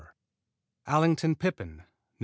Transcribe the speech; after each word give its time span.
Allington 0.87 1.35
Pippin 1.35 1.77
Nov. 1.77 1.85